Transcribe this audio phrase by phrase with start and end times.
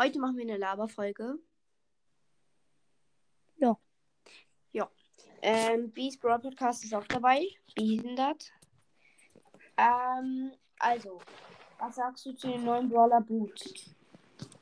[0.00, 1.38] Heute machen wir eine Laberfolge.
[3.58, 3.78] Ja.
[4.72, 4.90] Ja.
[5.42, 7.46] Ähm, Bees Broad Podcast ist auch dabei.
[7.76, 8.50] Behindert.
[9.76, 11.20] Ähm, also,
[11.78, 13.62] was sagst du zu dem neuen Brawler Boot?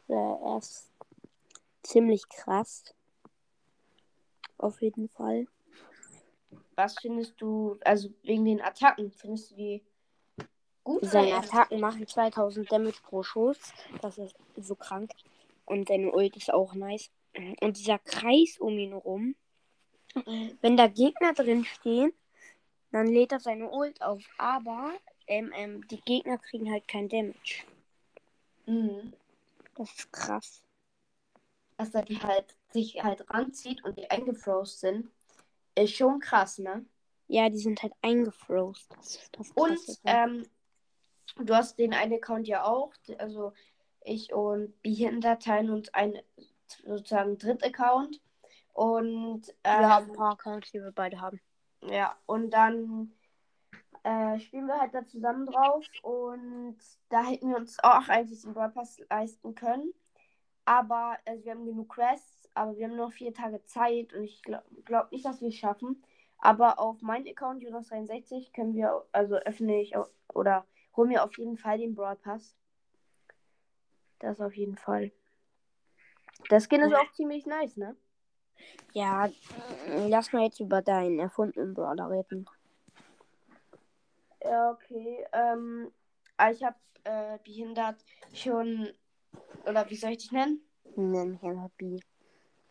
[0.09, 0.91] Äh, er ist
[1.84, 2.93] ziemlich krass.
[4.57, 5.46] Auf jeden Fall.
[6.75, 9.84] Was findest du, also wegen den Attacken, findest du die
[10.89, 11.05] gut?
[11.05, 13.59] Seine oder- Attacken machen 2000 Damage pro Schuss.
[14.00, 15.12] Das ist so krank.
[15.64, 17.11] Und seine Ult ist auch nice.
[17.61, 19.34] Und dieser Kreis um ihn rum.
[20.62, 22.12] Wenn da Gegner drin stehen,
[22.91, 24.23] dann lädt er seine Ult auf.
[24.38, 24.92] Aber
[25.27, 27.64] ähm, ähm, die Gegner kriegen halt kein Damage.
[28.66, 29.12] Mhm.
[29.77, 30.62] Das ist krass.
[31.77, 35.11] Dass er die halt sich halt ranzieht und die eingefrozen sind,
[35.75, 36.84] ist schon krass, ne?
[37.28, 37.92] Ja, die sind halt.
[38.02, 40.47] Das das Und ähm,
[41.37, 42.92] du hast den einen Account ja auch.
[43.18, 43.52] Also
[44.05, 46.19] ich und Behindert teilen uns einen
[46.84, 48.20] sozusagen Dritt-Account.
[48.73, 51.41] Und ähm, wir haben ein paar Accounts, die wir beide haben.
[51.83, 53.12] ja, und dann
[54.05, 55.84] äh, spielen wir halt da zusammen drauf.
[56.03, 59.92] Und da hätten wir uns auch eigentlich den Brawl Pass leisten können.
[60.64, 64.42] Aber also wir haben genug Quests, aber wir haben nur vier Tage Zeit und ich
[64.42, 66.03] glaube glaub nicht, dass wir es schaffen.
[66.41, 69.94] Aber auf meinen Account, Jonas63, können wir, also öffne ich
[70.34, 70.66] oder
[70.97, 72.55] hol mir auf jeden Fall den Brawl Pass.
[74.19, 75.12] Das auf jeden Fall.
[76.50, 77.97] Der Skin ist auch ziemlich nice, ne?
[78.92, 82.48] Ja, äh, lass mal jetzt über deinen erfundenen Brawler reden.
[84.42, 85.27] Ja, okay.
[85.33, 85.92] Ähm,
[86.36, 88.89] ah, ich habe äh, behindert schon,
[89.66, 90.61] oder wie soll ich dich nennen?
[90.97, 92.00] Nenn mich einfach B.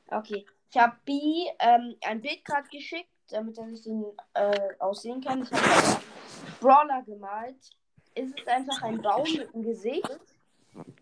[0.09, 0.45] Okay.
[0.69, 5.43] Ich habe B ähm, ein Bild gerade geschickt, damit er sich den äh, aussehen kann.
[5.43, 6.01] Ich habe
[6.59, 7.77] Brawler gemalt.
[8.17, 10.19] Es ist einfach ein Baum mit einem Gesicht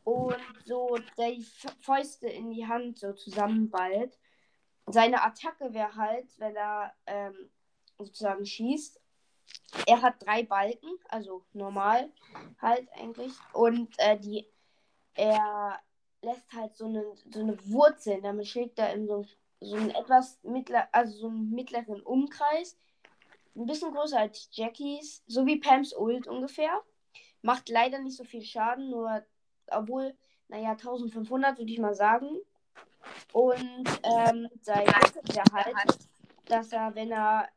[0.03, 0.35] und
[0.66, 1.45] so der die
[1.81, 4.17] Fäuste in die Hand so zusammenballt.
[4.88, 7.49] Seine Attacke wäre halt, wenn er ähm,
[7.97, 8.99] sozusagen schießt.
[9.87, 12.11] Er hat drei Balken, also normal
[12.61, 13.33] halt eigentlich.
[13.53, 14.45] Und äh, die
[15.15, 15.80] er
[16.21, 19.26] lässt halt so eine, so eine Wurzel, damit schlägt er in so,
[19.61, 22.77] so einen etwas mittler, also so einen mittleren Umkreis.
[23.55, 26.82] Ein bisschen größer als Jackies, so wie Pams Ult ungefähr.
[27.45, 29.23] Macht leider nicht so viel Schaden, nur,
[29.67, 30.16] obwohl,
[30.48, 32.39] naja, 1500 würde ich mal sagen.
[33.33, 34.88] Und ähm, sein
[35.32, 35.76] ja halt,
[36.48, 37.48] dass er, wenn er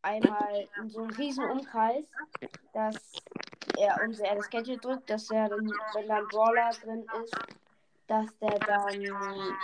[0.00, 2.04] einmal in so einem riesen Umkreis,
[2.72, 2.94] dass
[3.76, 7.36] er und er das Gadget drückt, dass er dann, wenn da ein Brawler drin ist,
[8.06, 9.04] dass der dann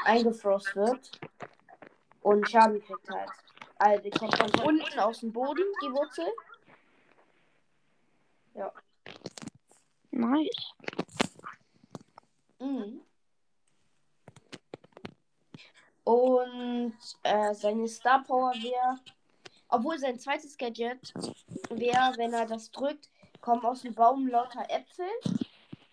[0.06, 1.20] eingefrost wird
[2.22, 3.30] und Schaden kriegt halt.
[3.78, 6.26] Also die kommt von unten aus dem Boden, die Wurzel.
[10.10, 10.74] Nice.
[12.60, 13.00] Mhm.
[16.04, 18.98] Und äh, seine Star Power wäre,
[19.68, 21.12] obwohl sein zweites Gadget
[21.68, 23.10] wäre, wenn er das drückt,
[23.40, 25.06] kommen aus dem Baum lauter Äpfel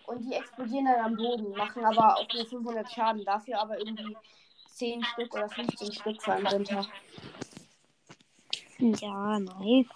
[0.07, 4.15] und die explodieren dann am Boden, machen aber auch nur 500 Schaden, dafür aber irgendwie
[4.67, 6.85] 10 Stück oder 15 Stück fallen runter.
[8.79, 9.87] Ja, nice.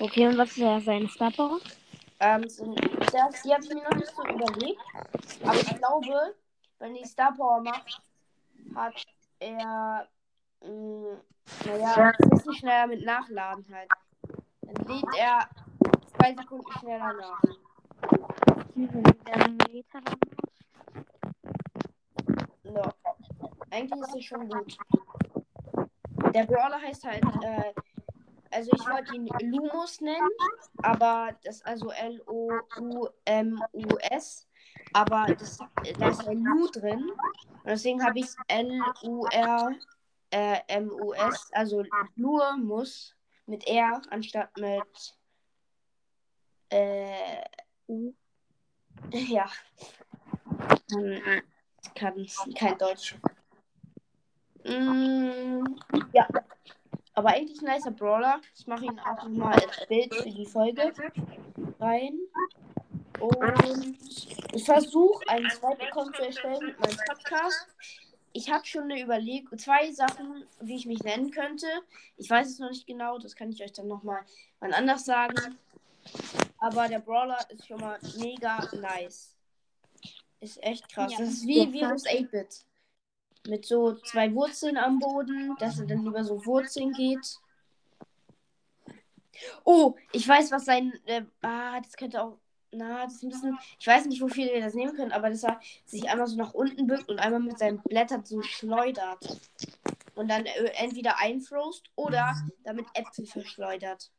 [0.00, 1.60] Okay, und was ist ja seine Star Power?
[2.20, 4.80] Ähm, so, das, die habe ich mir noch nicht so überlegt,
[5.42, 6.34] aber ich glaube,
[6.78, 8.02] wenn die Star Power macht,
[8.74, 9.02] hat
[9.38, 10.06] er,
[10.62, 11.16] mh,
[11.64, 13.90] naja, ein bisschen schneller mit Nachladen halt.
[14.60, 15.48] Dann lädt er
[16.16, 17.42] zwei Sekunden schneller nach.
[22.64, 22.92] No.
[23.70, 24.76] Eigentlich ist es schon gut.
[26.34, 27.72] Der Brawler heißt halt, äh,
[28.50, 30.28] also ich wollte ihn Lumus nennen,
[30.82, 32.48] aber das also L-O-U-M-U-S,
[34.92, 35.58] aber das,
[35.98, 39.80] da ist ein Lu drin und deswegen habe ich es L-U-R-M-U-S,
[41.52, 41.84] also
[42.16, 43.14] nur muss
[43.46, 45.16] mit R anstatt mit
[46.70, 47.44] äh,
[47.88, 48.12] U.
[49.12, 49.50] Ja.
[51.94, 53.16] Kann kein Deutsch.
[54.64, 55.64] Mm,
[56.12, 56.28] ja.
[57.20, 58.40] Aber eigentlich ein nicer Brawler.
[58.58, 60.90] Ich mache ihn auch nochmal als Bild für die Folge
[61.78, 62.18] rein.
[63.18, 63.98] Und
[64.54, 67.66] ich versuche einen zweiten Account zu erstellen mit meinem Podcast.
[68.32, 71.66] Ich habe schon eine Überlegung, zwei Sachen, wie ich mich nennen könnte.
[72.16, 74.22] Ich weiß es noch nicht genau, das kann ich euch dann nochmal
[74.60, 75.58] wann anders sagen.
[76.56, 79.36] Aber der Brawler ist schon mal mega nice.
[80.40, 81.12] Ist echt krass.
[81.12, 81.18] Ja.
[81.18, 81.70] Das ist wie.
[81.70, 82.64] Virus 8-Bit.
[83.46, 87.40] Mit so zwei Wurzeln am Boden, dass er dann über so Wurzeln geht.
[89.64, 90.92] Oh, ich weiß, was sein.
[91.06, 92.38] Äh, ah, das könnte auch.
[92.72, 93.58] na, das bisschen.
[93.78, 96.52] Ich weiß nicht, wofür wir das nehmen können, aber dass er sich einmal so nach
[96.52, 99.40] unten bückt und einmal mit seinen Blättern so schleudert.
[100.14, 102.34] Und dann äh, entweder einfrost oder
[102.64, 104.10] damit Äpfel verschleudert.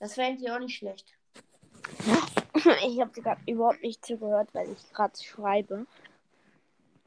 [0.00, 1.14] Das wäre eigentlich auch nicht schlecht.
[2.86, 5.86] Ich habe gerade überhaupt nicht zugehört, weil ich gerade schreibe.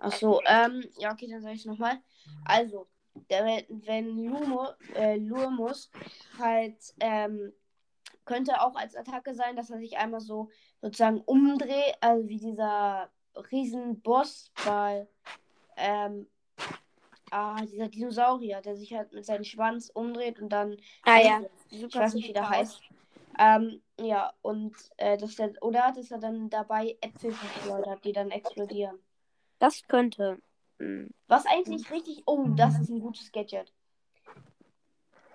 [0.04, 1.98] Achso, ähm, ja, okay, dann sage ich nochmal.
[2.44, 2.88] Also,
[3.30, 5.90] der, wenn Lumo, äh, Lurmus
[6.38, 7.54] halt, ähm,
[8.26, 10.50] könnte auch als Attacke sein, dass er sich einmal so
[10.82, 13.10] sozusagen umdreht, also wie dieser
[13.52, 15.08] Riesenboss bei,
[15.78, 16.28] ähm,
[17.32, 21.96] ah, dieser Dinosaurier, der sich halt mit seinem Schwanz umdreht und dann, Ah ja, ich
[21.96, 22.82] weiß nicht, wie der heißt.
[23.40, 28.32] Ähm, ja, und äh, dass der, oder dass er dann dabei Äpfel verschleudert, die dann
[28.32, 29.00] explodieren.
[29.64, 30.42] Das könnte.
[30.80, 32.24] hm, Was eigentlich richtig.
[32.26, 33.72] Oh, das ist ein gutes Gadget.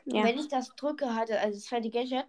[0.04, 0.22] Ja.
[0.22, 2.26] Wenn ich das drücke, halt, also das fette Gadget,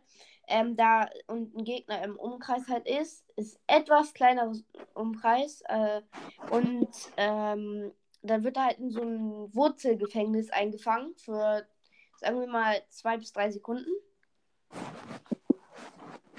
[0.47, 4.63] ähm, da und ein Gegner im Umkreis halt ist, ist etwas kleineres
[4.93, 6.01] Umkreis äh,
[6.49, 6.87] und
[7.17, 7.91] ähm,
[8.21, 11.67] dann wird er halt in so ein Wurzelgefängnis eingefangen für,
[12.15, 13.91] sagen wir mal, zwei bis drei Sekunden.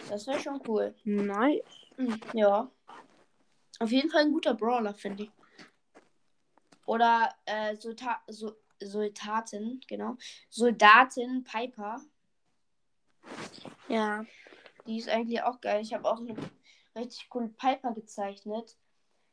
[0.08, 0.94] Das wäre schon cool.
[1.04, 1.62] Nice.
[1.96, 2.70] Hm, Ja.
[3.78, 5.30] Auf jeden Fall ein guter Brawler, finde ich.
[6.90, 10.16] Oder äh, Solta so Soldatin, genau.
[10.48, 12.00] Soldatin Piper.
[13.86, 14.24] Ja.
[14.88, 15.82] Die ist eigentlich auch geil.
[15.82, 16.34] Ich habe auch eine
[16.96, 18.76] richtig coole Piper gezeichnet.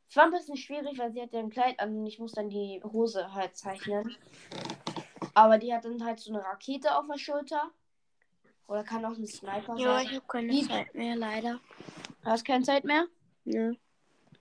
[0.07, 2.33] Es war ein bisschen schwierig, weil sie hat ja ein Kleid an und ich muss
[2.33, 4.15] dann die Hose halt zeichnen.
[5.33, 7.71] Aber die hat dann halt so eine Rakete auf der Schulter.
[8.67, 10.05] Oder kann auch ein Sniper Ja, sein.
[10.05, 11.59] ich habe keine Wie- Zeit mehr, leider.
[12.23, 13.07] Hast keine Zeit mehr?
[13.45, 13.71] Ja.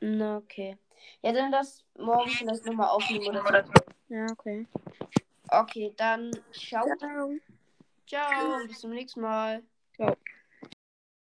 [0.00, 0.76] Na, okay.
[1.22, 3.72] Ja, dann das morgen vielleicht nochmal aufnehmen oder so.
[4.08, 4.66] Ja, okay.
[5.48, 6.86] Okay, dann ciao.
[6.96, 7.30] Ciao.
[8.06, 8.66] Ciao.
[8.66, 9.62] Bis zum nächsten Mal.
[9.94, 10.16] Ciao.